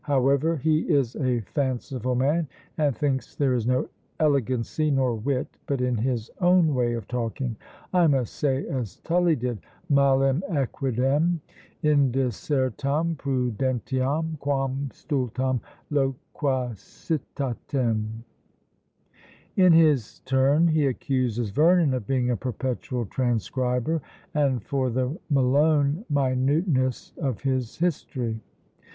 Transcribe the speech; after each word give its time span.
However, 0.03 0.57
he 0.57 0.79
is 0.91 1.15
a 1.17 1.41
fanciful 1.41 2.15
man, 2.15 2.47
and 2.75 2.95
thinks 2.97 3.35
there 3.35 3.53
is 3.53 3.67
no 3.67 3.87
elegancy 4.19 4.89
nor 4.89 5.13
wit 5.13 5.45
but 5.67 5.79
in 5.79 5.95
his 5.95 6.31
own 6.39 6.73
way 6.73 6.93
of 6.93 7.07
talking. 7.07 7.55
I 7.93 8.07
must 8.07 8.33
say 8.33 8.65
as 8.67 8.95
Tully 9.01 9.35
did, 9.35 9.59
Malim 9.89 10.41
equidem 10.49 11.37
indisertam 11.83 13.15
prudentiam 13.19 14.39
quam 14.39 14.89
stultam 14.91 15.59
loquacitatem." 15.91 18.07
In 19.55 19.71
his 19.71 20.21
turn 20.21 20.67
he 20.69 20.87
accuses 20.87 21.51
Vernon 21.51 21.93
of 21.93 22.07
being 22.07 22.31
a 22.31 22.35
perpetual 22.37 23.05
transcriber, 23.05 24.01
and 24.33 24.63
for 24.63 24.89
the 24.89 25.15
Malone 25.29 26.05
minuteness 26.09 27.13
of 27.19 27.41
his 27.41 27.77
history. 27.77 28.39